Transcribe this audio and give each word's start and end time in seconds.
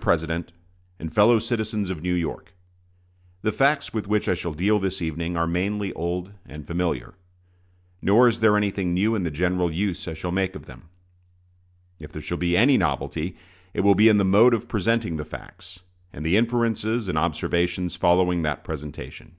PRESIDENT 0.00 0.52
AND 1.00 1.12
FELLOW 1.12 1.40
CITIZENS 1.40 1.90
OF 1.90 2.00
NEW 2.00 2.14
YORK: 2.14 2.54
The 3.42 3.50
facts 3.50 3.92
with 3.92 4.06
which 4.06 4.28
I 4.28 4.34
shall 4.34 4.52
deal 4.54 4.78
this 4.78 5.02
evening 5.02 5.36
are 5.36 5.48
mainly 5.48 5.92
old 5.94 6.30
and 6.46 6.64
familiar; 6.64 7.14
nor 8.00 8.28
is 8.28 8.38
there 8.38 8.56
anything 8.56 8.94
new 8.94 9.16
in 9.16 9.24
the 9.24 9.32
general 9.32 9.68
use 9.68 10.06
I 10.06 10.14
shall 10.14 10.30
make 10.30 10.54
of 10.54 10.66
them. 10.66 10.82
If 11.98 12.12
there 12.12 12.22
shall 12.22 12.38
be 12.38 12.56
any 12.56 12.76
novelty, 12.78 13.36
it 13.74 13.80
will 13.80 13.96
be 13.96 14.08
in 14.08 14.18
the 14.18 14.24
mode 14.24 14.54
of 14.54 14.68
presenting 14.68 15.16
the 15.16 15.24
facts, 15.24 15.80
and 16.12 16.24
the 16.24 16.36
inferences 16.36 17.08
and 17.08 17.18
observations 17.18 17.96
following 17.96 18.42
that 18.42 18.62
presentation. 18.62 19.32